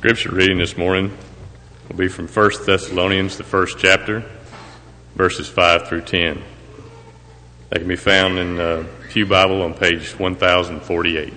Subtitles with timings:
[0.00, 1.14] Scripture reading this morning
[1.86, 4.24] will be from 1 Thessalonians, the first chapter,
[5.14, 6.42] verses 5 through 10.
[7.68, 11.34] That can be found in the Pew Bible on page 1048.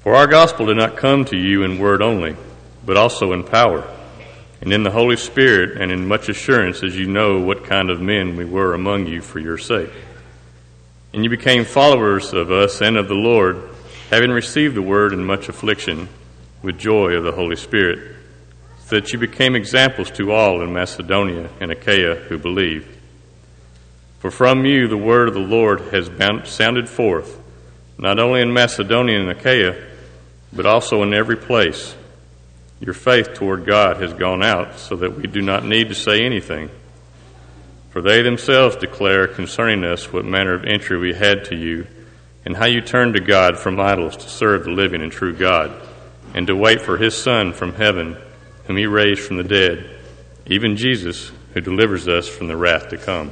[0.00, 2.34] For our gospel did not come to you in word only,
[2.86, 3.86] but also in power,
[4.62, 8.00] and in the Holy Spirit, and in much assurance, as you know what kind of
[8.00, 9.90] men we were among you for your sake.
[11.16, 13.70] And you became followers of us and of the Lord,
[14.10, 16.10] having received the word in much affliction,
[16.60, 18.14] with joy of the Holy Spirit,
[18.84, 23.00] so that you became examples to all in Macedonia and Achaia who believe.
[24.18, 27.40] For from you the word of the Lord has bound, sounded forth,
[27.96, 29.82] not only in Macedonia and Achaia,
[30.52, 31.96] but also in every place.
[32.78, 36.26] Your faith toward God has gone out, so that we do not need to say
[36.26, 36.68] anything.
[37.96, 41.86] For they themselves declare concerning us what manner of entry we had to you,
[42.44, 45.72] and how you turned to God from idols to serve the living and true God,
[46.34, 48.18] and to wait for his Son from heaven,
[48.66, 49.88] whom he raised from the dead,
[50.44, 53.30] even Jesus, who delivers us from the wrath to come.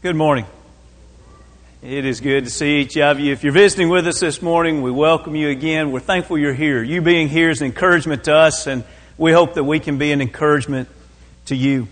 [0.00, 0.46] Good morning.
[1.84, 3.30] It is good to see each of you.
[3.30, 5.92] If you're visiting with us this morning, we welcome you again.
[5.92, 6.82] We're thankful you're here.
[6.82, 8.84] You being here is an encouragement to us, and
[9.18, 10.88] we hope that we can be an encouragement
[11.44, 11.86] to you.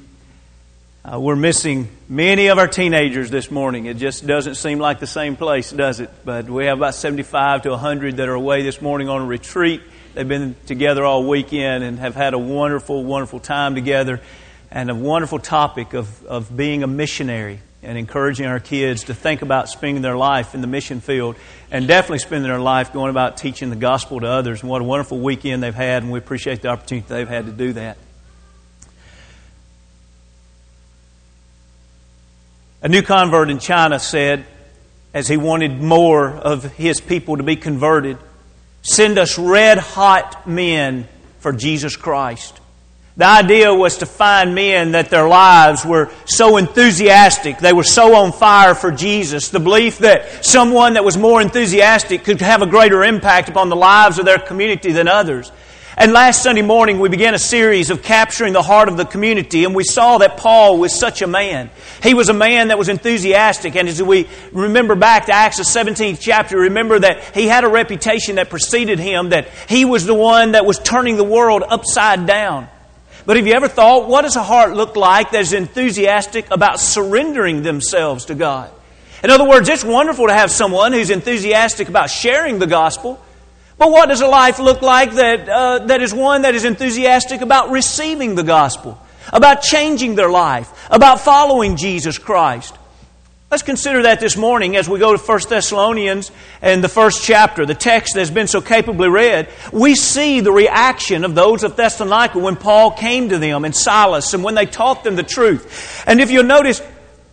[1.05, 3.85] Uh, we're missing many of our teenagers this morning.
[3.85, 6.09] It just doesn't seem like the same place, does it?
[6.25, 9.83] But we have about 75 to 100 that are away this morning on a retreat.
[10.15, 14.23] They've been together all weekend and have had a wonderful, wonderful time together
[14.71, 19.43] and a wonderful topic of, of being a missionary and encouraging our kids to think
[19.43, 21.37] about spending their life in the mission field
[21.71, 24.61] and definitely spending their life going about teaching the gospel to others.
[24.61, 27.53] And what a wonderful weekend they've had, and we appreciate the opportunity they've had to
[27.53, 27.99] do that.
[32.83, 34.45] A new convert in China said,
[35.15, 38.17] as he wanted more of his people to be converted,
[38.83, 41.07] send us red hot men
[41.39, 42.59] for Jesus Christ.
[43.15, 48.17] The idea was to find men that their lives were so enthusiastic, they were so
[48.17, 49.51] on fire for Jesus.
[49.51, 53.77] The belief that someone that was more enthusiastic could have a greater impact upon the
[53.77, 55.53] lives of their community than others.
[55.95, 59.67] And last Sunday morning, we began a series of capturing the heart of the community,
[59.67, 61.69] and we saw that Paul was such a man.
[62.03, 65.65] He was a man that was enthusiastic, and as we remember back to Acts, the
[65.65, 70.15] 17th chapter, remember that he had a reputation that preceded him, that he was the
[70.15, 72.69] one that was turning the world upside down.
[73.25, 76.81] But have you ever thought, what does a heart look like that is enthusiastic about
[76.81, 78.71] surrendering themselves to God?
[79.23, 83.21] In other words, it's wonderful to have someone who's enthusiastic about sharing the gospel.
[83.79, 87.41] But what does a life look like that, uh, that is one that is enthusiastic
[87.41, 89.01] about receiving the gospel,
[89.33, 92.77] about changing their life, about following Jesus Christ?
[93.53, 96.31] Let's consider that this morning as we go to 1 Thessalonians
[96.63, 99.51] and the first chapter, the text that's been so capably read.
[99.71, 104.33] We see the reaction of those of Thessalonica when Paul came to them and Silas
[104.33, 106.03] and when they taught them the truth.
[106.07, 106.81] And if you'll notice,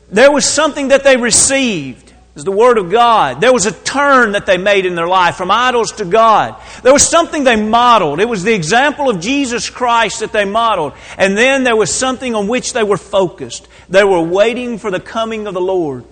[0.09, 2.08] there was something that they received.
[2.39, 3.41] Is the Word of God.
[3.41, 6.55] There was a turn that they made in their life from idols to God.
[6.83, 8.21] There was something they modeled.
[8.21, 10.93] It was the example of Jesus Christ that they modeled.
[11.17, 13.67] And then there was something on which they were focused.
[13.89, 16.05] They were waiting for the coming of the Lord.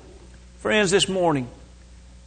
[0.60, 1.48] Friends, this morning,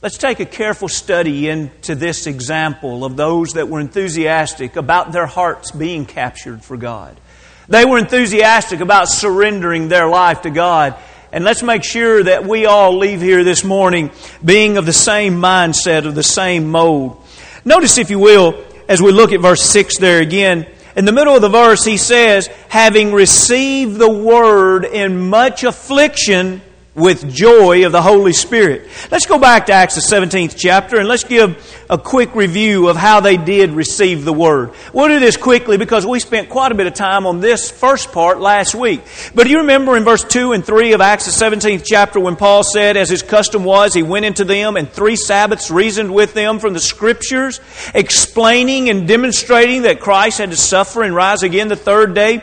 [0.00, 5.27] let's take a careful study into this example of those that were enthusiastic about their
[5.27, 7.21] hearts being captured for God.
[7.69, 10.97] They were enthusiastic about surrendering their life to God.
[11.33, 14.11] And let's make sure that we all leave here this morning
[14.45, 17.23] being of the same mindset, of the same mold.
[17.65, 21.37] Notice, if you will, as we look at verse 6 there again, in the middle
[21.37, 26.63] of the verse, he says, having received the word in much affliction
[27.00, 28.88] with joy of the Holy Spirit.
[29.11, 32.97] Let's go back to Acts the 17th chapter and let's give a quick review of
[32.97, 34.72] how they did receive the Word.
[34.92, 38.13] We'll do this quickly because we spent quite a bit of time on this first
[38.13, 39.01] part last week.
[39.34, 42.36] But do you remember in verse 2 and 3 of Acts the 17th chapter when
[42.36, 46.34] Paul said, as his custom was, he went into them and three Sabbaths reasoned with
[46.34, 47.60] them from the Scriptures,
[47.95, 52.42] explaining and demonstrating that Christ had to suffer and rise again the third day,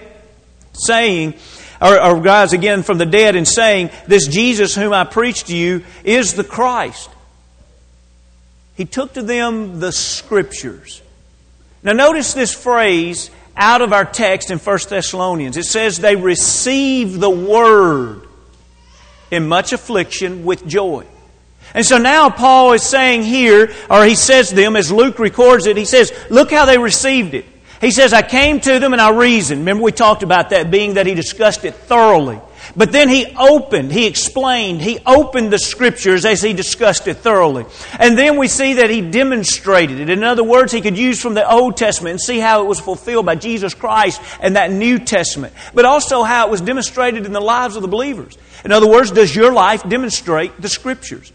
[0.74, 1.36] saying,
[1.82, 5.56] or, or rise again from the dead and saying, This Jesus whom I preach to
[5.56, 7.10] you is the Christ.
[8.76, 11.02] He took to them the Scriptures.
[11.84, 15.58] Now, notice this phrase out of our text in 1 Thessalonians.
[15.58, 18.28] It says, They received the Word
[19.32, 21.06] in much affliction with joy.
[21.74, 25.66] And so now Paul is saying here, or he says to them, as Luke records
[25.66, 27.46] it, he says, Look how they received it.
[27.80, 29.62] He says, I came to them and I reasoned.
[29.62, 32.40] Remember, we talked about that being that he discussed it thoroughly.
[32.76, 37.66] But then he opened, he explained, he opened the scriptures as he discussed it thoroughly.
[38.00, 40.10] And then we see that he demonstrated it.
[40.10, 42.80] In other words, he could use from the Old Testament and see how it was
[42.80, 47.32] fulfilled by Jesus Christ and that New Testament, but also how it was demonstrated in
[47.32, 48.38] the lives of the believers.
[48.66, 51.32] In other words, does your life demonstrate the scriptures?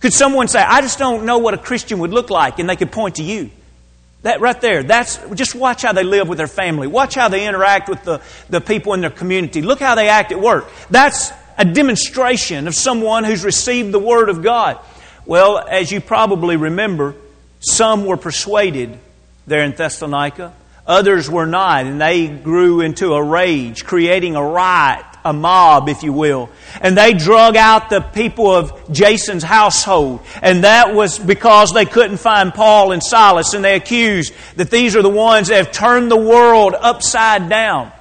[0.00, 2.76] Could someone say, I just don't know what a Christian would look like, and they
[2.76, 3.50] could point to you?
[4.22, 6.86] That right there, that's just watch how they live with their family.
[6.86, 9.62] Watch how they interact with the, the people in their community.
[9.62, 10.70] Look how they act at work.
[10.90, 14.78] That's a demonstration of someone who's received the Word of God.
[15.26, 17.16] Well, as you probably remember,
[17.60, 18.96] some were persuaded
[19.46, 20.52] there in Thessalonica.
[20.86, 26.02] Others were not, and they grew into a rage, creating a riot a mob, if
[26.02, 26.50] you will.
[26.80, 30.20] And they drug out the people of Jason's household.
[30.40, 33.54] And that was because they couldn't find Paul and Silas.
[33.54, 37.92] And they accused that these are the ones that have turned the world upside down.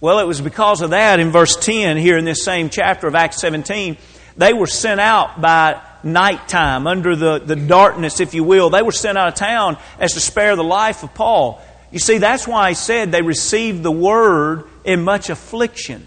[0.00, 3.14] Well, it was because of that in verse 10 here in this same chapter of
[3.14, 3.96] Acts 17.
[4.36, 8.70] They were sent out by nighttime under the, the darkness, if you will.
[8.70, 11.62] They were sent out of town as to spare the life of Paul.
[11.92, 16.06] You see, that's why I said they received the word in much affliction.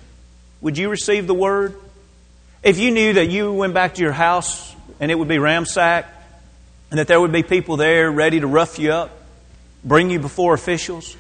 [0.66, 1.76] Would you receive the word?
[2.64, 6.10] If you knew that you went back to your house and it would be ransacked,
[6.90, 9.12] and that there would be people there ready to rough you up,
[9.84, 11.16] bring you before officials,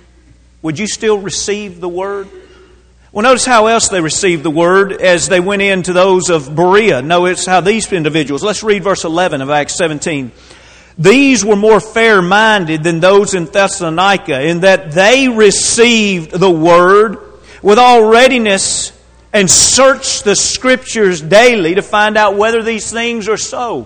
[0.64, 2.28] would you still receive the word?
[3.12, 7.04] Well, notice how else they received the word as they went into those of Berea.
[7.04, 10.32] Notice how these individuals, let's read verse 11 of Acts 17.
[10.98, 17.20] These were more fair minded than those in Thessalonica in that they received the word
[17.62, 18.92] with all readiness
[19.36, 23.86] and search the scriptures daily to find out whether these things are so.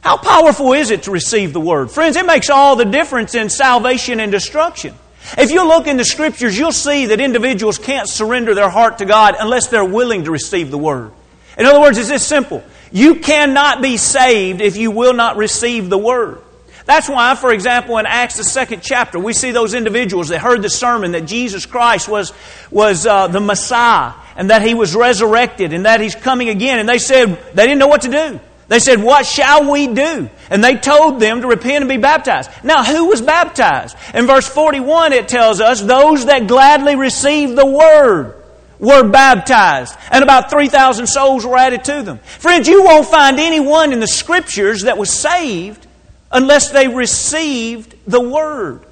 [0.00, 1.92] How powerful is it to receive the word?
[1.92, 4.96] Friends, it makes all the difference in salvation and destruction.
[5.38, 9.04] If you look in the scriptures, you'll see that individuals can't surrender their heart to
[9.04, 11.12] God unless they're willing to receive the word.
[11.56, 12.64] In other words, it's this simple.
[12.90, 16.40] You cannot be saved if you will not receive the word.
[16.86, 20.60] That's why, for example, in Acts, the second chapter, we see those individuals that heard
[20.60, 22.32] the sermon that Jesus Christ was,
[22.70, 26.78] was uh, the Messiah and that He was resurrected and that He's coming again.
[26.78, 28.40] And they said, they didn't know what to do.
[28.68, 30.28] They said, What shall we do?
[30.50, 32.50] And they told them to repent and be baptized.
[32.62, 33.96] Now, who was baptized?
[34.14, 38.42] In verse 41, it tells us, Those that gladly received the word
[38.78, 39.94] were baptized.
[40.10, 42.18] And about 3,000 souls were added to them.
[42.18, 45.86] Friends, you won't find anyone in the scriptures that was saved
[46.34, 48.84] unless they received the Word.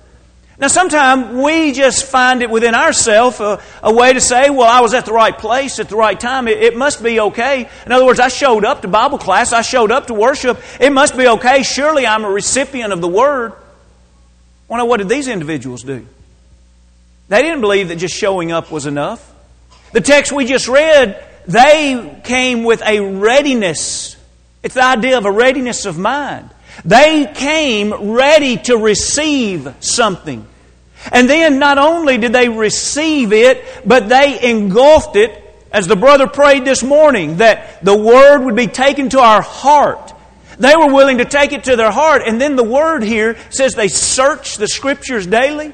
[0.59, 4.69] Now, sometimes we just find it within ourselves a, uh, a, way to say, well,
[4.69, 6.47] I was at the right place at the right time.
[6.47, 7.69] It, it, must be okay.
[7.85, 9.53] In other words, I showed up to Bible class.
[9.53, 10.63] I showed up to worship.
[10.79, 11.65] It must be okay.
[11.65, 13.55] Surely I'm a recipient of the Word.
[14.69, 16.07] Well, now, what did these individuals do?
[17.29, 19.29] They didn't believe that just showing up was enough.
[19.93, 24.17] The text we just read, they came with a readiness.
[24.63, 26.51] It's the idea of a readiness of mind.
[26.85, 30.47] They came ready to receive something.
[31.11, 35.39] And then not only did they receive it, but they engulfed it,
[35.73, 40.13] as the brother prayed this morning, that the Word would be taken to our heart.
[40.59, 42.23] They were willing to take it to their heart.
[42.27, 45.73] And then the Word here says they search the Scriptures daily.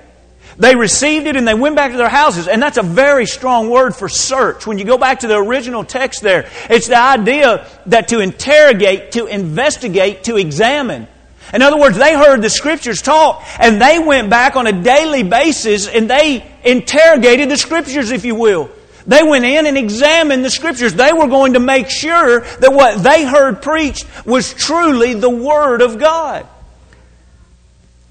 [0.58, 2.48] They received it and they went back to their houses.
[2.48, 4.66] And that's a very strong word for search.
[4.66, 9.12] When you go back to the original text there, it's the idea that to interrogate,
[9.12, 11.06] to investigate, to examine.
[11.54, 15.22] In other words, they heard the scriptures taught and they went back on a daily
[15.22, 18.68] basis and they interrogated the scriptures, if you will.
[19.06, 20.92] They went in and examined the scriptures.
[20.92, 25.80] They were going to make sure that what they heard preached was truly the Word
[25.80, 26.46] of God.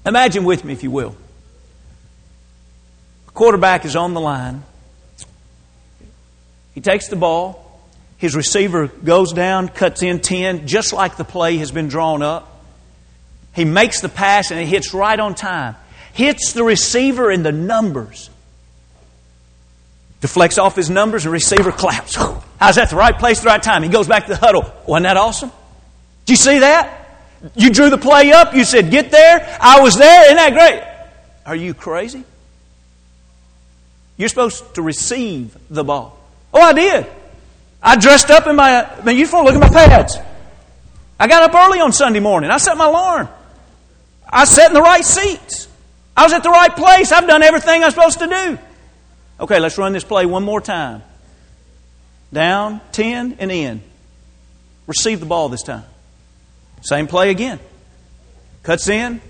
[0.04, 1.14] Imagine with me, if you will.
[3.38, 4.64] Quarterback is on the line.
[6.74, 7.80] He takes the ball.
[8.16, 12.64] His receiver goes down, cuts in 10, just like the play has been drawn up.
[13.54, 15.76] He makes the pass and it hits right on time.
[16.14, 18.28] Hits the receiver in the numbers.
[20.20, 22.16] Deflects off his numbers and receiver claps.
[22.16, 22.90] How's that?
[22.90, 23.84] The right place, the right time.
[23.84, 24.64] He goes back to the huddle.
[24.88, 25.52] Wasn't that awesome?
[26.26, 27.20] Did you see that?
[27.54, 28.56] You drew the play up.
[28.56, 29.58] You said, get there.
[29.60, 30.24] I was there.
[30.24, 30.82] Isn't that great?
[31.46, 32.24] Are you crazy?
[34.18, 36.18] You're supposed to receive the ball.
[36.52, 37.06] Oh, I did.
[37.82, 39.46] I dressed up in my, my uniform.
[39.46, 40.18] Look at my pads.
[41.18, 42.50] I got up early on Sunday morning.
[42.50, 43.28] I set my alarm.
[44.28, 45.68] I sat in the right seats.
[46.16, 47.12] I was at the right place.
[47.12, 48.58] I've done everything I'm supposed to do.
[49.40, 51.02] Okay, let's run this play one more time.
[52.32, 53.82] Down, 10, and in.
[54.88, 55.84] Receive the ball this time.
[56.82, 57.60] Same play again.
[58.64, 59.20] Cuts in.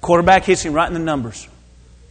[0.00, 1.48] Quarterback hits him right in the numbers.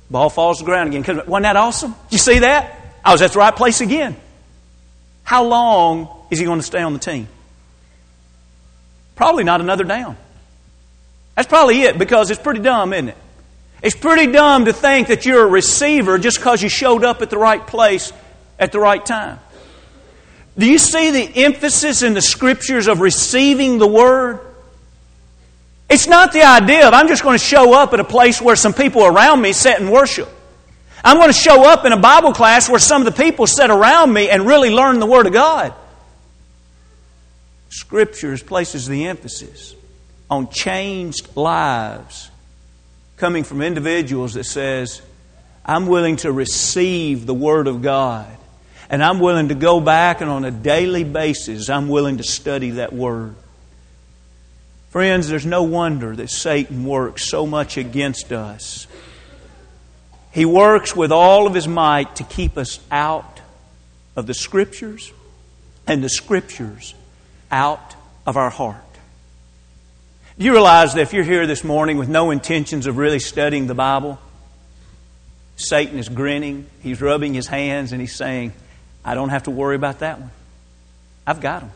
[0.10, 1.22] Ball falls to the ground again.
[1.28, 1.96] Wasn't that awesome?
[2.10, 2.80] You see that?
[3.04, 4.16] I was at the right place again.
[5.24, 7.28] How long is he going to stay on the team?
[9.16, 10.18] Probably not another down.
[11.36, 13.18] That's probably it because it's pretty dumb, isn't it?
[13.82, 17.30] It's pretty dumb to think that you're a receiver just because you showed up at
[17.30, 18.12] the right place
[18.58, 19.40] at the right time.
[20.58, 24.40] Do you see the emphasis in the scriptures of receiving the word?
[25.96, 28.58] It's not the idea of I'm just going to show up at a place where
[28.58, 30.28] some people around me sit and worship.
[31.02, 33.70] I'm going to show up in a Bible class where some of the people sit
[33.70, 35.74] around me and really learn the Word of God.
[37.70, 39.74] Scriptures places the emphasis
[40.30, 42.30] on changed lives
[43.16, 45.02] coming from individuals that says,
[45.66, 48.28] I'm willing to receive the Word of God.
[48.90, 52.72] And I'm willing to go back and on a daily basis, I'm willing to study
[52.72, 53.36] that Word.
[54.96, 58.88] Friends, there's no wonder that Satan works so much against us.
[60.32, 63.42] He works with all of his might to keep us out
[64.16, 65.12] of the Scriptures
[65.86, 66.96] and the Scriptures
[67.52, 67.94] out
[68.26, 68.78] of our heart.
[70.40, 73.68] Do you realize that if you're here this morning with no intentions of really studying
[73.68, 74.18] the Bible,
[75.58, 78.54] Satan is grinning, he's rubbing his hands, and he's saying,
[79.04, 80.32] I don't have to worry about that one.
[81.28, 81.72] I've got them.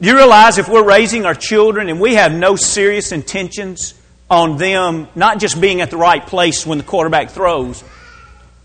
[0.00, 3.94] Do you realize if we're raising our children and we have no serious intentions
[4.30, 7.84] on them not just being at the right place when the quarterback throws,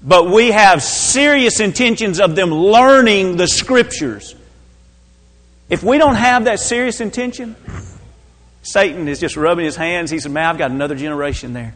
[0.01, 4.35] but we have serious intentions of them learning the Scriptures?
[5.69, 7.55] If we don't have that serious intention,
[8.61, 10.09] Satan is just rubbing his hands.
[10.09, 11.75] He said, Man, I've got another generation there.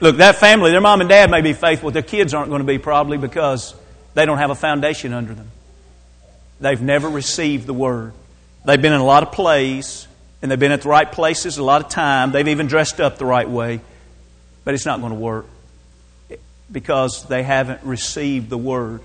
[0.00, 2.66] Look, that family, their mom and dad may be faithful, their kids aren't going to
[2.66, 3.74] be probably because
[4.14, 5.50] they don't have a foundation under them.
[6.60, 8.12] They've never received the Word.
[8.64, 10.06] They've been in a lot of plays,
[10.40, 12.30] and they've been at the right places a lot of time.
[12.30, 13.80] They've even dressed up the right way,
[14.64, 15.46] but it's not going to work
[16.70, 19.00] because they haven't received the Word.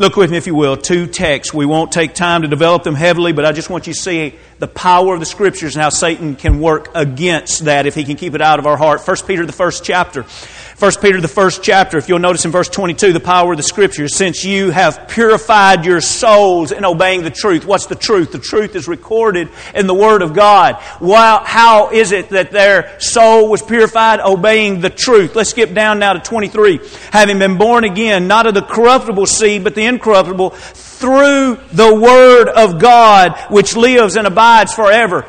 [0.00, 1.52] Look with me, if you will, two texts.
[1.52, 4.36] We won't take time to develop them heavily, but I just want you to see
[4.60, 8.16] the power of the Scriptures and how Satan can work against that if he can
[8.16, 9.00] keep it out of our heart.
[9.04, 10.22] 1 Peter, the first chapter.
[10.22, 13.64] 1 Peter, the first chapter, if you'll notice in verse 22, the power of the
[13.64, 17.66] Scriptures, since you have purified your souls in obeying the truth.
[17.66, 18.30] What's the truth?
[18.30, 20.76] The truth is recorded in the Word of God.
[20.76, 24.20] How is it that their soul was purified?
[24.20, 25.34] Obeying the truth.
[25.34, 26.78] Let's skip down now to 23.
[27.10, 32.48] Having been born again, not of the corruptible seed, but the incorruptible, through the Word
[32.48, 35.26] of God, which lives and abides forever.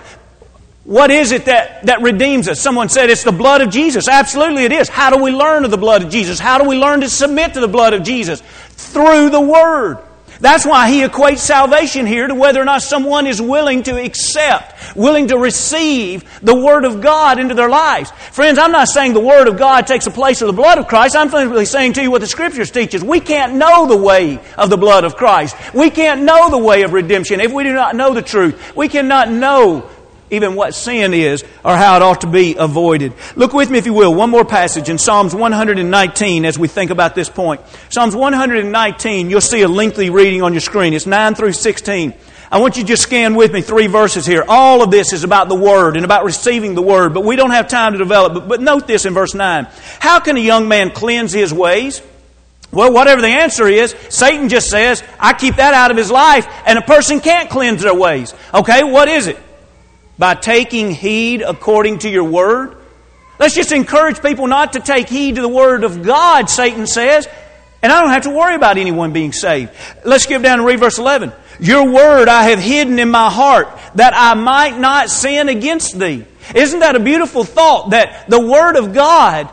[0.84, 2.60] What is it that, that redeems us?
[2.60, 4.08] Someone said it's the blood of Jesus.
[4.08, 4.90] Absolutely it is.
[4.90, 6.40] How do we learn of the blood of Jesus?
[6.40, 8.42] How do we learn to submit to the blood of Jesus?
[8.72, 10.00] Through the Word.
[10.42, 14.96] That's why he equates salvation here to whether or not someone is willing to accept,
[14.96, 18.12] willing to receive the Word of God into their lives.
[18.32, 20.88] Friends, I'm not saying the Word of God takes the place of the blood of
[20.88, 21.18] Christ.
[21.18, 23.04] I'm simply saying to you what the Scriptures teaches.
[23.04, 25.58] We can't know the way of the blood of Christ.
[25.74, 28.76] We can't know the way of redemption if we do not know the truth.
[28.78, 29.90] We cannot know
[30.32, 33.14] even what sin is or how it ought to be avoided.
[33.36, 36.92] Look with me, if you will, one more passage in Psalms 119 as we think
[36.92, 37.62] about this point.
[37.90, 40.94] Psalms 119, you'll see a lengthy reading on your screen.
[40.94, 42.14] It's 9 through 16.
[42.52, 44.44] I want you to just scan with me three verses here.
[44.48, 47.52] All of this is about the Word and about receiving the Word, but we don't
[47.52, 48.34] have time to develop.
[48.34, 49.68] But, but note this in verse 9.
[50.00, 52.02] How can a young man cleanse his ways?
[52.72, 56.48] Well, whatever the answer is, Satan just says, I keep that out of his life,
[56.66, 58.34] and a person can't cleanse their ways.
[58.54, 59.38] Okay, what is it?
[60.20, 62.78] By taking heed according to your word.
[63.40, 67.28] Let's just encourage people not to take heed to the word of God, Satan says,
[67.82, 69.72] and I don't have to worry about anyone being saved.
[70.04, 71.32] Let's skip down and read verse 11.
[71.62, 76.26] Your word I have hidden in my heart that I might not sin against thee.
[76.54, 79.50] Isn't that a beautiful thought that the word of God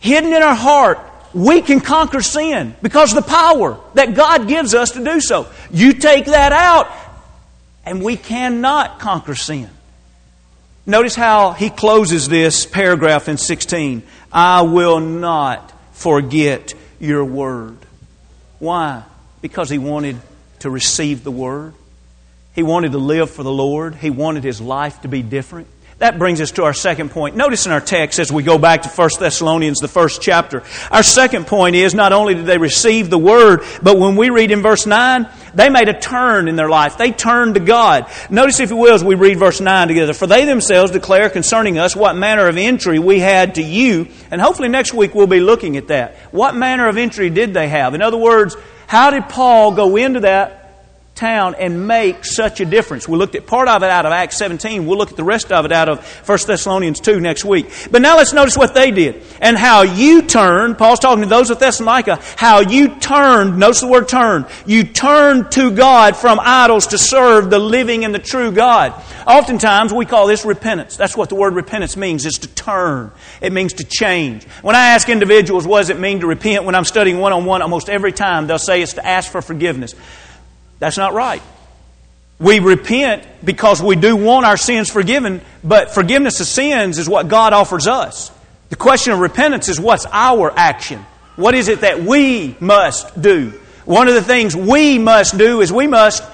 [0.00, 0.98] hidden in our heart
[1.34, 5.46] we can conquer sin because the power that God gives us to do so.
[5.70, 6.90] You take that out,
[7.84, 9.70] and we cannot conquer sin.
[10.84, 14.02] Notice how he closes this paragraph in 16.
[14.32, 17.76] I will not forget your word.
[18.58, 19.04] Why?
[19.40, 20.16] Because he wanted
[20.60, 21.74] to receive the word.
[22.54, 23.94] He wanted to live for the Lord.
[23.94, 25.68] He wanted his life to be different.
[26.02, 27.36] That brings us to our second point.
[27.36, 31.04] Notice in our text as we go back to 1 Thessalonians, the first chapter, our
[31.04, 34.62] second point is not only did they receive the word, but when we read in
[34.62, 36.98] verse 9, they made a turn in their life.
[36.98, 38.10] They turned to God.
[38.30, 40.12] Notice, if you will, as we read verse 9 together.
[40.12, 44.08] For they themselves declare concerning us what manner of entry we had to you.
[44.32, 46.16] And hopefully next week we'll be looking at that.
[46.32, 47.94] What manner of entry did they have?
[47.94, 48.56] In other words,
[48.88, 50.61] how did Paul go into that
[51.14, 53.06] town and make such a difference.
[53.06, 54.86] We looked at part of it out of Acts 17.
[54.86, 57.66] We'll look at the rest of it out of 1 Thessalonians 2 next week.
[57.90, 60.78] But now let's notice what they did and how you turned.
[60.78, 65.52] Paul's talking to those of Thessalonica, how you turned, notice the word turn, you turned
[65.52, 68.92] to God from idols to serve the living and the true God.
[69.26, 70.96] Oftentimes we call this repentance.
[70.96, 73.12] That's what the word repentance means, is to turn.
[73.40, 74.44] It means to change.
[74.62, 77.44] When I ask individuals what does it mean to repent when I'm studying one on
[77.44, 79.94] one, almost every time they'll say it's to ask for forgiveness.
[80.82, 81.40] That's not right.
[82.40, 87.28] We repent because we do want our sins forgiven, but forgiveness of sins is what
[87.28, 88.32] God offers us.
[88.70, 91.06] The question of repentance is what's our action?
[91.36, 93.60] What is it that we must do?
[93.84, 96.24] One of the things we must do is we must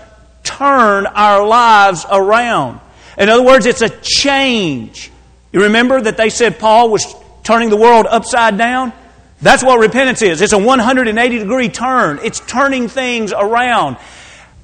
[0.44, 2.80] turn our lives around.
[3.18, 5.10] In other words, it's a change.
[5.52, 7.04] You remember that they said Paul was
[7.42, 8.94] turning the world upside down?
[9.40, 10.40] That's what repentance is.
[10.40, 12.18] It's a 180 degree turn.
[12.24, 13.98] It's turning things around.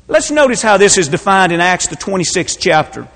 [0.06, 3.08] Let's notice how this is defined in Acts, the 26th chapter.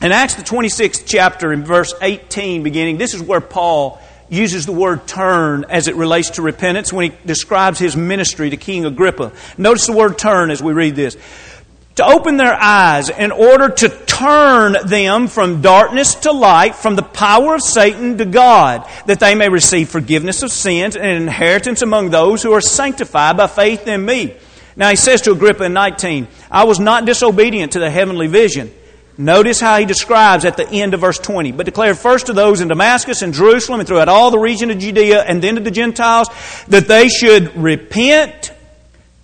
[0.00, 4.72] In Acts, the 26th chapter, in verse 18 beginning, this is where Paul uses the
[4.72, 9.32] word turn as it relates to repentance when he describes his ministry to King Agrippa.
[9.58, 11.16] Notice the word turn as we read this.
[11.96, 17.02] To open their eyes in order to turn them from darkness to light, from the
[17.02, 21.82] power of Satan to God, that they may receive forgiveness of sins and an inheritance
[21.82, 24.36] among those who are sanctified by faith in me.
[24.76, 28.72] Now he says to Agrippa in 19, I was not disobedient to the heavenly vision.
[29.18, 31.52] Notice how he describes at the end of verse 20.
[31.52, 34.78] But declared first to those in Damascus and Jerusalem and throughout all the region of
[34.78, 36.28] Judea and then to the Gentiles
[36.68, 38.52] that they should repent,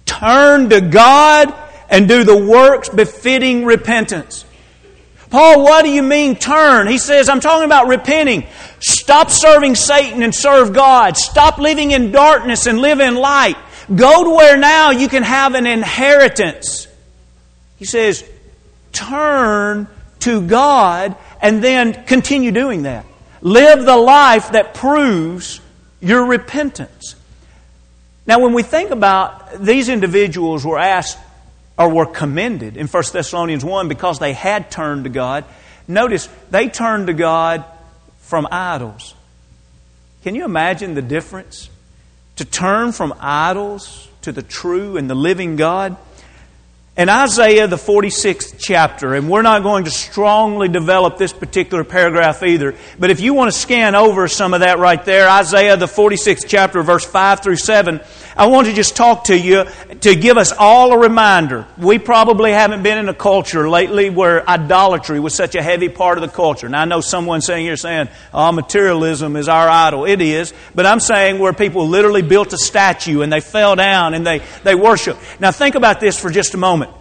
[0.05, 1.55] turn to God,
[1.89, 4.45] and do the works befitting repentance.
[5.31, 6.87] Paul, what do you mean turn?
[6.89, 8.47] He says, I'm talking about repenting.
[8.81, 11.17] Stop serving Satan and serve God.
[11.17, 13.57] Stop living in darkness and live in light.
[13.95, 16.89] Go to where now you can have an inheritance.
[17.77, 18.29] He says,
[18.93, 19.87] turn
[20.21, 23.05] to God and then continue doing that.
[23.43, 25.61] Live the life that proves
[26.01, 27.15] your repentance.
[28.27, 31.19] Now, when we think about these individuals were asked
[31.79, 35.45] or were commended in 1 Thessalonians 1 because they had turned to God,
[35.87, 37.65] notice they turned to God
[38.23, 39.15] from idols.
[40.25, 41.71] Can you imagine the difference?
[42.37, 45.97] To turn from idols to the true and the living God.
[46.97, 52.43] In Isaiah, the 46th chapter, and we're not going to strongly develop this particular paragraph
[52.43, 55.87] either, but if you want to scan over some of that right there, Isaiah, the
[55.87, 58.01] 46th chapter, verse 5 through 7,
[58.37, 59.65] I want to just talk to you
[60.01, 61.67] to give us all a reminder.
[61.79, 66.19] We probably haven't been in a culture lately where idolatry was such a heavy part
[66.19, 66.69] of the culture.
[66.69, 70.05] Now, I know someone saying here saying, oh, materialism is our idol.
[70.05, 70.53] It is.
[70.75, 74.43] But I'm saying where people literally built a statue and they fell down and they,
[74.65, 75.17] they worship.
[75.41, 76.93] Now, think about this for just a moment.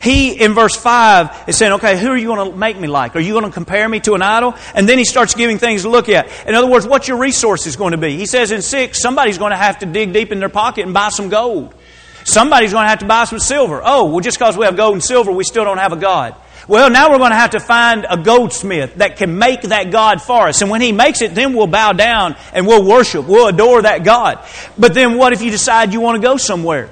[0.00, 3.16] He, in verse 5, is saying, okay, who are you going to make me like?
[3.16, 4.54] Are you going to compare me to an idol?
[4.74, 6.28] And then he starts giving things to look at.
[6.46, 8.16] In other words, what's your resources going to be?
[8.16, 10.94] He says in 6, somebody's going to have to dig deep in their pocket and
[10.94, 11.74] buy some gold.
[12.24, 13.80] Somebody's going to have to buy some silver.
[13.84, 16.34] Oh, well, just because we have gold and silver, we still don't have a God.
[16.68, 20.20] Well, now we're going to have to find a goldsmith that can make that God
[20.20, 20.60] for us.
[20.60, 23.26] And when he makes it, then we'll bow down and we'll worship.
[23.26, 24.44] We'll adore that God.
[24.76, 26.90] But then what if you decide you want to go somewhere?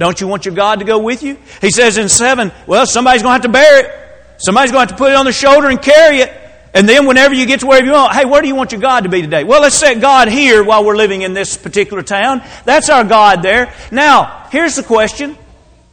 [0.00, 1.36] Don't you want your God to go with you?
[1.60, 4.14] He says in 7, well, somebody's going to have to bear it.
[4.38, 6.32] Somebody's going to have to put it on their shoulder and carry it.
[6.72, 8.80] And then whenever you get to wherever you want, hey, where do you want your
[8.80, 9.44] God to be today?
[9.44, 12.40] Well, let's set God here while we're living in this particular town.
[12.64, 13.74] That's our God there.
[13.92, 15.36] Now, here's the question.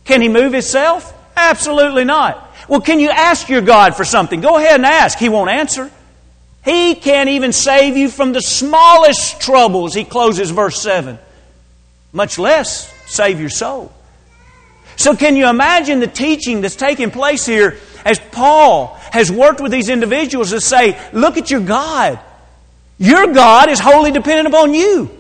[0.06, 1.14] Can he move himself?
[1.36, 2.50] Absolutely not.
[2.70, 4.40] Well, can you ask your God for something?
[4.40, 5.18] Go ahead and ask.
[5.18, 5.92] He won't answer.
[6.64, 11.20] He can't even save you from the smallest troubles, he closes verse 7.
[12.14, 13.92] Much less save your soul.
[14.98, 19.72] So, can you imagine the teaching that's taking place here as Paul has worked with
[19.72, 22.20] these individuals to say, Look at your God.
[22.98, 25.16] Your God is wholly dependent upon you.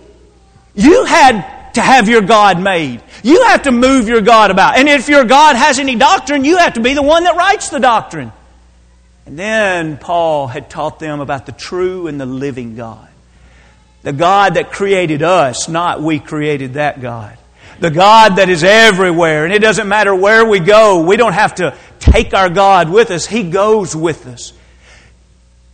[0.74, 3.04] You had to have your God made.
[3.22, 4.80] You have to move your God about.
[4.80, 7.70] And if your God has any doctrine, you have to be the one that writes
[7.70, 8.32] the doctrine.
[9.28, 13.08] And then Paul had taught them about the true and the living God.
[14.02, 17.38] The God that created us, not we created that God
[17.80, 19.46] the God that is everywhere.
[19.46, 23.12] And it doesn't matter where we go, we don't have to take our God with
[23.12, 24.54] us, He goes with us.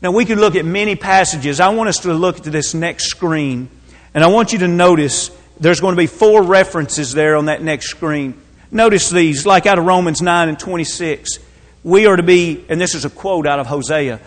[0.02, 1.62] Now, we could look at many passages.
[1.62, 3.70] I want us to look at this next screen,
[4.14, 7.62] and I want you to notice there's going to be four references there on that
[7.62, 8.34] next screen.
[8.70, 11.40] Notice these, like out of Romans 9 and 26.
[11.86, 14.20] We are to be, and this is a quote out of Hosea,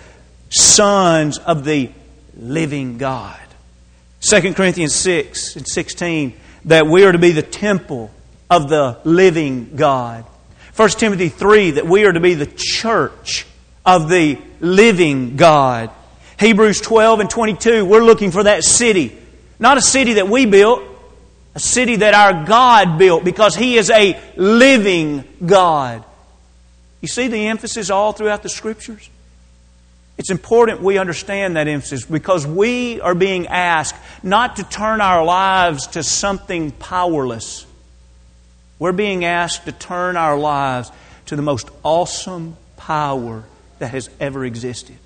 [0.48, 1.90] sons of the
[2.36, 3.38] living God.
[4.20, 6.34] 2 Corinthians 6 and 16
[6.66, 8.10] that we are to be the temple
[8.50, 10.24] of the living God.
[10.74, 13.46] 1 Timothy 3 that we are to be the church
[13.84, 15.90] of the living God.
[16.38, 19.16] Hebrews 12 and 22, we're looking for that city.
[19.58, 20.82] Not a city that we built,
[21.54, 26.04] a city that our God built because He is a living God.
[27.00, 29.08] You see the emphasis all throughout the Scriptures?
[30.18, 35.24] It's important we understand that emphasis because we are being asked not to turn our
[35.24, 37.66] lives to something powerless.
[38.78, 40.90] We're being asked to turn our lives
[41.26, 43.44] to the most awesome power
[43.78, 44.96] that has ever existed.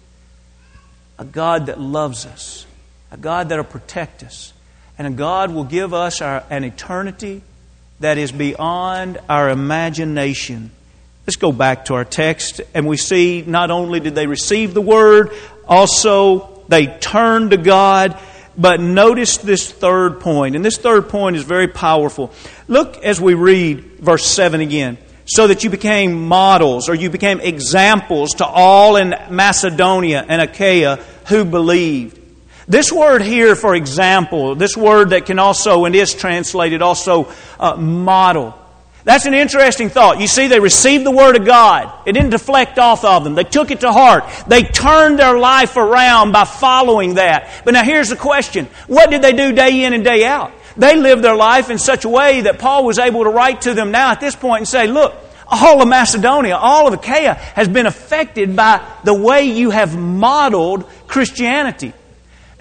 [1.19, 2.67] A God that loves us,
[3.11, 4.53] a God that will protect us,
[4.97, 7.43] and a God will give us our, an eternity
[8.01, 10.71] that is beyond our imagination.
[11.31, 14.81] Let's go back to our text, and we see not only did they receive the
[14.81, 15.31] word,
[15.65, 18.19] also they turned to God.
[18.59, 22.33] But notice this third point, and this third point is very powerful.
[22.67, 27.39] Look as we read verse 7 again so that you became models or you became
[27.39, 30.97] examples to all in Macedonia and Achaia
[31.29, 32.19] who believed.
[32.67, 37.77] This word here, for example, this word that can also and is translated also uh,
[37.77, 38.60] model.
[39.05, 40.21] That's an interesting thought.
[40.21, 42.07] You see, they received the Word of God.
[42.07, 43.35] It didn't deflect off of them.
[43.35, 44.25] They took it to heart.
[44.47, 47.63] They turned their life around by following that.
[47.65, 48.69] But now here's the question.
[48.87, 50.53] What did they do day in and day out?
[50.77, 53.75] They lived their life in such a way that Paul was able to write to
[53.75, 55.15] them now at this point and say, look,
[55.47, 60.89] all of Macedonia, all of Achaia has been affected by the way you have modeled
[61.09, 61.93] Christianity.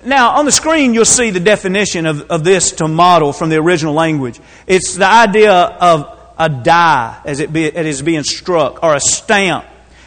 [0.04, 3.58] Now, on the screen, you'll see the definition of, of this to model from the
[3.58, 4.40] original language.
[4.66, 9.00] It's the idea of a die as it, be, it is being struck, or a
[9.00, 9.66] stamp.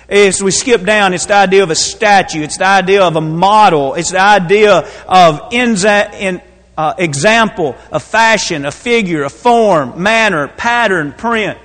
[0.09, 2.43] As we skip down, it's the idea of a statue.
[2.43, 3.95] It's the idea of a model.
[3.95, 6.43] It's the idea of inza, in,
[6.77, 11.59] uh, example, a fashion, a figure, a form, manner, pattern, print.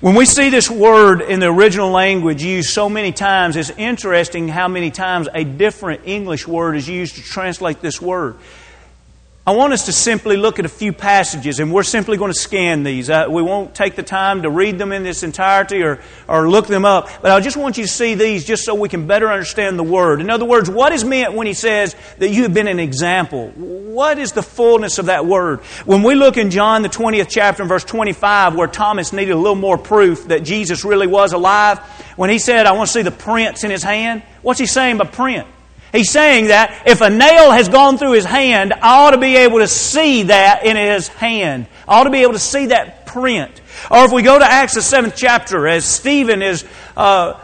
[0.00, 4.48] When we see this word in the original language used so many times, it's interesting
[4.48, 8.36] how many times a different English word is used to translate this word.
[9.50, 12.38] I want us to simply look at a few passages, and we're simply going to
[12.38, 13.10] scan these.
[13.10, 16.68] Uh, we won't take the time to read them in this entirety or, or look
[16.68, 19.28] them up, but I just want you to see these just so we can better
[19.28, 20.20] understand the Word.
[20.20, 23.48] In other words, what is meant when he says that you have been an example?
[23.56, 25.62] What is the fullness of that word?
[25.84, 29.36] When we look in John, the 20th chapter, and verse 25, where Thomas needed a
[29.36, 31.80] little more proof that Jesus really was alive,
[32.14, 34.98] when he said, I want to see the prints in his hand, what's he saying
[34.98, 35.48] by print?
[35.92, 39.36] He's saying that if a nail has gone through his hand, I ought to be
[39.36, 41.66] able to see that in his hand.
[41.88, 43.60] I ought to be able to see that print.
[43.90, 46.64] Or if we go to Acts the seventh chapter, as Stephen is
[46.96, 47.40] uh,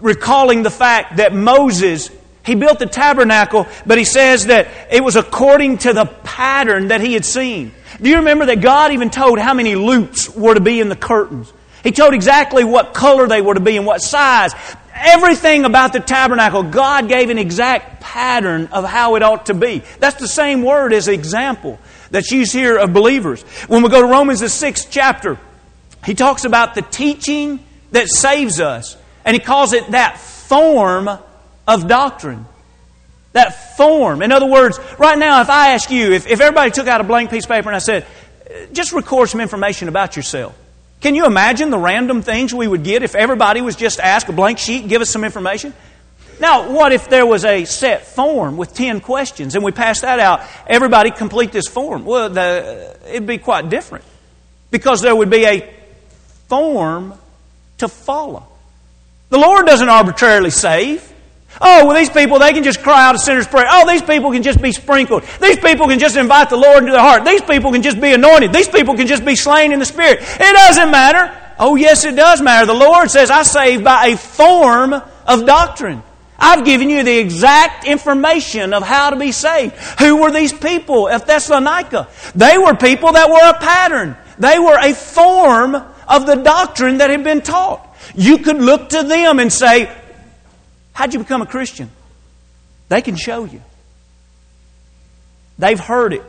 [0.00, 2.10] recalling the fact that Moses
[2.44, 7.00] he built the tabernacle, but he says that it was according to the pattern that
[7.00, 7.72] he had seen.
[8.00, 10.96] Do you remember that God even told how many loops were to be in the
[10.96, 11.52] curtains?
[11.84, 14.52] He told exactly what color they were to be and what size.
[14.94, 19.82] Everything about the tabernacle, God gave an exact pattern of how it ought to be.
[19.98, 21.78] That's the same word as example
[22.10, 23.42] that's used here of believers.
[23.68, 25.38] When we go to Romans, the sixth chapter,
[26.04, 27.60] he talks about the teaching
[27.92, 28.96] that saves us.
[29.24, 31.08] And he calls it that form
[31.66, 32.46] of doctrine.
[33.32, 34.20] That form.
[34.20, 37.04] In other words, right now, if I ask you, if, if everybody took out a
[37.04, 38.04] blank piece of paper and I said,
[38.72, 40.58] just record some information about yourself.
[41.02, 44.32] Can you imagine the random things we would get if everybody was just asked a
[44.32, 45.74] blank sheet, give us some information?
[46.40, 50.20] Now, what if there was a set form with 10 questions and we passed that
[50.20, 50.42] out?
[50.66, 52.04] Everybody complete this form.
[52.04, 54.04] Well, the, it'd be quite different
[54.70, 55.74] because there would be a
[56.48, 57.14] form
[57.78, 58.46] to follow.
[59.30, 61.11] The Lord doesn't arbitrarily save.
[61.60, 63.66] Oh, well, these people, they can just cry out a sinner's prayer.
[63.68, 65.24] Oh, these people can just be sprinkled.
[65.40, 67.24] These people can just invite the Lord into their heart.
[67.24, 68.52] These people can just be anointed.
[68.52, 70.20] These people can just be slain in the Spirit.
[70.20, 71.38] It doesn't matter.
[71.58, 72.66] Oh, yes, it does matter.
[72.66, 76.02] The Lord says, I save by a form of doctrine.
[76.38, 79.76] I've given you the exact information of how to be saved.
[80.00, 82.08] Who were these people at Thessalonica?
[82.34, 84.16] They were people that were a pattern.
[84.38, 87.96] They were a form of the doctrine that had been taught.
[88.16, 89.96] You could look to them and say,
[90.92, 91.90] How'd you become a Christian?
[92.88, 93.62] They can show you.
[95.58, 96.24] They've heard it.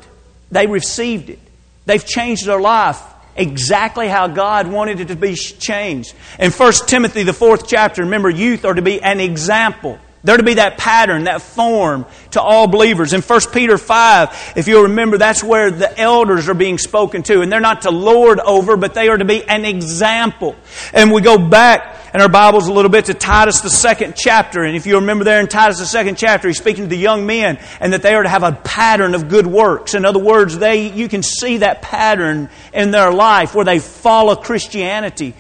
[0.51, 1.39] They received it.
[1.85, 3.01] They've changed their life
[3.35, 6.13] exactly how God wanted it to be changed.
[6.39, 9.99] In 1 Timothy, the fourth chapter, remember, youth are to be an example.
[10.23, 13.11] They're to be that pattern, that form to all believers.
[13.11, 17.41] In 1 Peter 5, if you'll remember, that's where the elders are being spoken to.
[17.41, 20.55] And they're not to lord over, but they are to be an example.
[20.93, 24.63] And we go back in our Bibles a little bit to Titus, the second chapter.
[24.63, 27.25] And if you remember there in Titus, the second chapter, he's speaking to the young
[27.25, 29.93] men and that they are to have a pattern of good works.
[29.93, 34.35] In other words, they, you can see that pattern in their life where they follow
[34.35, 35.33] Christianity.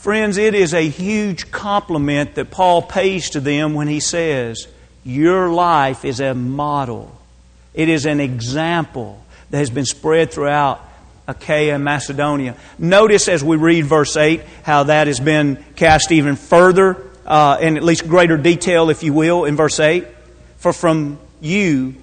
[0.00, 4.66] Friends, it is a huge compliment that Paul pays to them when he says,
[5.04, 7.14] Your life is a model.
[7.74, 10.82] It is an example that has been spread throughout
[11.28, 12.56] Achaia and Macedonia.
[12.78, 17.76] Notice as we read verse 8 how that has been cast even further, uh, in
[17.76, 20.06] at least greater detail, if you will, in verse 8.
[20.56, 21.94] For from you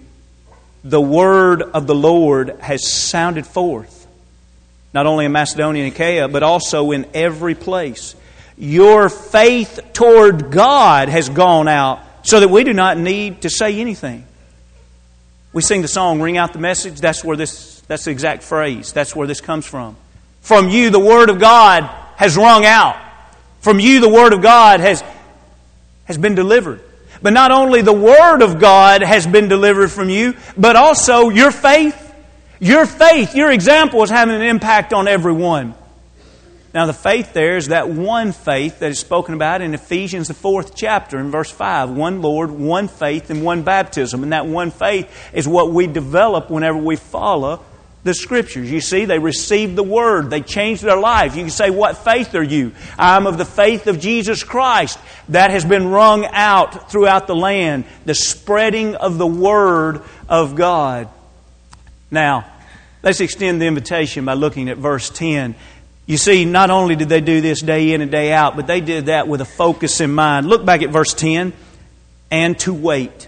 [0.83, 3.96] the word of the Lord has sounded forth,
[4.97, 8.15] not only in Macedonia and Achaia, but also in every place.
[8.57, 13.79] Your faith toward God has gone out so that we do not need to say
[13.79, 14.25] anything.
[15.53, 16.99] We sing the song, Ring Out the Message.
[16.99, 18.91] That's where this, that's the exact phrase.
[18.91, 19.95] That's where this comes from.
[20.41, 21.83] From you, the Word of God
[22.15, 22.99] has rung out.
[23.59, 25.03] From you, the Word of God has,
[26.05, 26.81] has been delivered.
[27.21, 31.51] But not only the Word of God has been delivered from you, but also your
[31.51, 32.05] faith.
[32.59, 35.75] Your faith, your example is having an impact on everyone.
[36.73, 40.33] Now, the faith there is that one faith that is spoken about in Ephesians, the
[40.33, 41.91] fourth chapter, in verse 5.
[41.91, 44.21] One Lord, one faith, and one baptism.
[44.21, 47.63] And that one faith is what we develop whenever we follow
[48.03, 48.71] the Scriptures.
[48.71, 51.35] You see, they received the Word, they changed their life.
[51.35, 52.73] You can say, What faith are you?
[52.97, 54.99] I'm of the faith of Jesus Christ.
[55.29, 61.09] That has been rung out throughout the land, the spreading of the Word of God.
[62.09, 62.45] Now,
[63.03, 65.55] let's extend the invitation by looking at verse 10.
[66.05, 68.79] You see, not only did they do this day in and day out, but they
[68.79, 70.47] did that with a focus in mind.
[70.47, 71.51] Look back at verse 10
[72.31, 73.27] and to wait.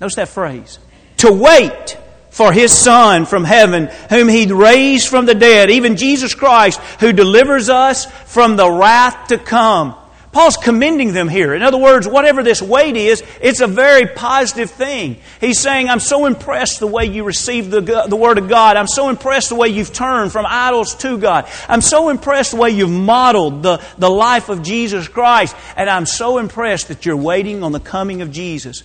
[0.00, 0.78] Notice that phrase.
[1.18, 1.98] To wait
[2.30, 7.12] for his Son from heaven, whom he raised from the dead, even Jesus Christ, who
[7.12, 9.94] delivers us from the wrath to come.
[10.34, 11.54] Paul's commending them here.
[11.54, 15.16] In other words, whatever this wait is, it's a very positive thing.
[15.40, 18.76] He's saying, I'm so impressed the way you received the, the Word of God.
[18.76, 21.48] I'm so impressed the way you've turned from idols to God.
[21.68, 25.54] I'm so impressed the way you've modeled the, the life of Jesus Christ.
[25.76, 28.82] And I'm so impressed that you're waiting on the coming of Jesus.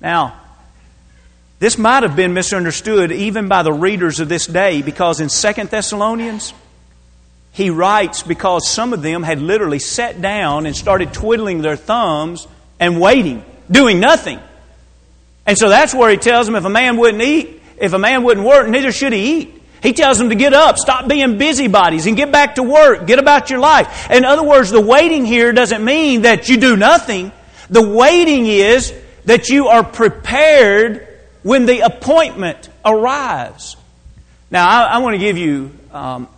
[0.00, 0.36] Now,
[1.60, 5.64] this might have been misunderstood even by the readers of this day because in 2
[5.68, 6.52] Thessalonians,
[7.52, 12.48] he writes because some of them had literally sat down and started twiddling their thumbs
[12.80, 14.40] and waiting, doing nothing.
[15.46, 18.22] And so that's where he tells them if a man wouldn't eat, if a man
[18.22, 19.62] wouldn't work, neither should he eat.
[19.82, 23.18] He tells them to get up, stop being busybodies, and get back to work, get
[23.18, 24.10] about your life.
[24.10, 27.32] In other words, the waiting here doesn't mean that you do nothing.
[27.68, 31.08] The waiting is that you are prepared
[31.42, 33.76] when the appointment arrives.
[34.50, 36.28] Now, I, I want to give you um,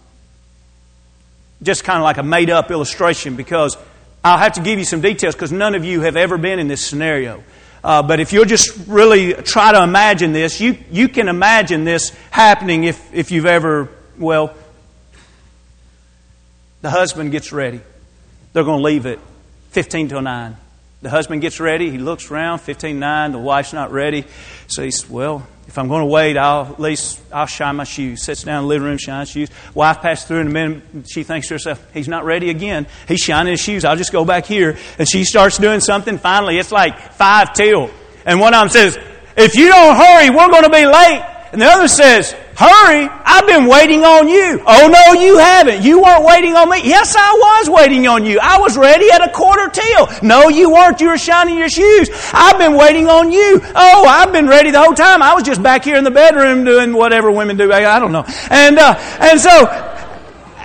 [1.65, 3.77] just kind of like a made up illustration because
[4.23, 6.69] I'll have to give you some details because none of you have ever been in
[6.69, 7.43] this scenario.
[7.83, 12.11] Uh, but if you'll just really try to imagine this, you, you can imagine this
[12.31, 14.55] happening if, if you've ever, well,
[16.81, 17.81] the husband gets ready.
[18.53, 19.19] They're going to leave at
[19.73, 20.57] 15 till 9.
[21.05, 21.91] The husband gets ready.
[21.91, 23.33] He looks around, 15 9.
[23.33, 24.25] The wife's not ready.
[24.69, 27.85] So he says, well, if I'm going to wait, I'll at least I'll shine my
[27.85, 28.23] shoes.
[28.23, 29.51] Sits down in the living room, shines shoes.
[29.75, 30.83] Wife passes through in a minute.
[31.11, 32.87] She thinks to herself, "He's not ready again.
[33.07, 33.85] He's shining his shoes.
[33.85, 36.17] I'll just go back here." And she starts doing something.
[36.17, 37.91] Finally, it's like five till,
[38.25, 38.99] and one of them says,
[39.37, 43.47] "If you don't hurry, we're going to be late." And the other says, Hurry, I've
[43.47, 44.61] been waiting on you.
[44.67, 45.85] Oh no, you haven't.
[45.85, 46.81] You weren't waiting on me.
[46.83, 48.41] Yes, I was waiting on you.
[48.43, 50.09] I was ready at a quarter till.
[50.21, 51.01] No, you weren't.
[51.01, 52.11] You were shining your shoes.
[52.33, 53.61] I've been waiting on you.
[53.63, 55.23] Oh, I've been ready the whole time.
[55.23, 57.73] I was just back here in the bedroom doing whatever women do.
[57.73, 58.25] I don't know.
[58.51, 59.69] And, uh, and so,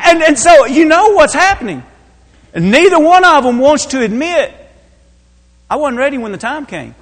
[0.05, 1.83] and, and so you know what's happening.
[2.51, 4.51] And neither one of them wants to admit,
[5.69, 6.95] I wasn't ready when the time came.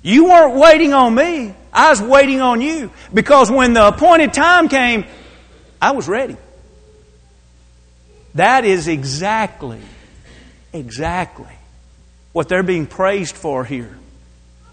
[0.00, 1.54] You weren't waiting on me.
[1.74, 2.90] I was waiting on you.
[3.12, 5.04] Because when the appointed time came,
[5.82, 6.36] I was ready.
[8.36, 9.80] That is exactly,
[10.72, 11.52] exactly
[12.32, 13.96] what they're being praised for here.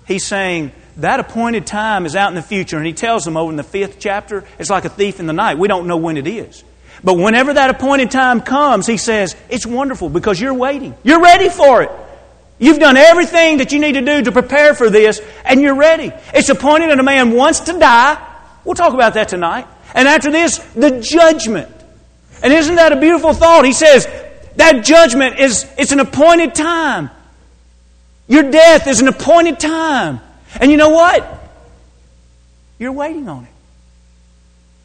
[0.07, 3.51] He's saying that appointed time is out in the future, and he tells them over
[3.51, 5.57] in the fifth chapter, it's like a thief in the night.
[5.57, 6.63] We don't know when it is.
[7.03, 10.95] But whenever that appointed time comes, he says, it's wonderful because you're waiting.
[11.03, 11.91] You're ready for it.
[12.61, 16.11] You've done everything that you need to do to prepare for this, and you're ready.
[16.31, 18.23] It's appointed that a man wants to die.
[18.63, 19.65] We'll talk about that tonight.
[19.95, 21.69] And after this, the judgment.
[22.43, 23.65] And isn't that a beautiful thought?
[23.65, 24.07] He says
[24.57, 27.09] that judgment is it's an appointed time.
[28.27, 30.21] Your death is an appointed time.
[30.59, 31.41] And you know what?
[32.77, 33.49] You're waiting on it.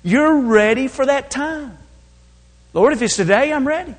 [0.03, 1.77] You're ready for that time.
[2.73, 3.95] Lord, if it's today, I'm ready.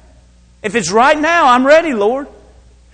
[0.63, 2.28] If it's right now, I'm ready, Lord.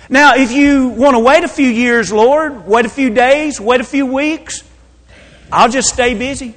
[0.10, 3.82] Now, if you want to wait a few years, Lord, wait a few days, wait
[3.82, 4.64] a few weeks,
[5.52, 6.56] I'll just stay busy.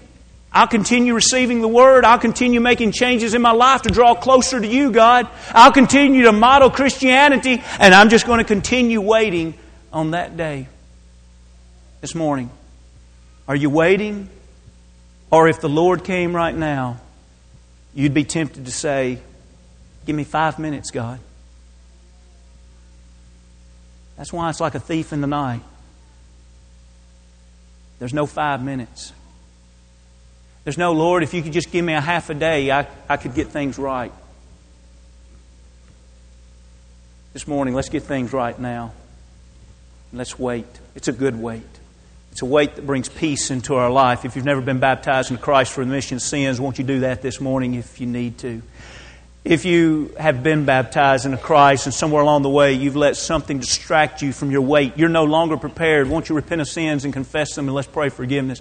[0.52, 2.04] I'll continue receiving the Word.
[2.04, 5.28] I'll continue making changes in my life to draw closer to you, God.
[5.50, 9.54] I'll continue to model Christianity, and I'm just going to continue waiting
[9.92, 10.66] on that day.
[12.00, 12.50] This morning,
[13.46, 14.30] are you waiting?
[15.30, 17.00] Or if the Lord came right now,
[17.94, 19.18] you'd be tempted to say,
[20.06, 21.18] Give me five minutes, God.
[24.16, 25.62] That's why it's like a thief in the night.
[27.98, 29.12] There's no five minutes.
[30.64, 33.16] There's no, Lord, if you could just give me a half a day, I, I
[33.16, 34.12] could get things right.
[37.32, 38.92] This morning, let's get things right now.
[40.12, 40.66] Let's wait.
[40.94, 41.62] It's a good wait.
[42.32, 44.24] It's a wait that brings peace into our life.
[44.24, 47.22] If you've never been baptized in Christ for remission of sins, won't you do that
[47.22, 48.62] this morning if you need to?
[49.46, 53.60] If you have been baptized into Christ and somewhere along the way you've let something
[53.60, 56.08] distract you from your wait, you're no longer prepared.
[56.08, 58.60] Won't you repent of sins and confess them and let's pray forgiveness?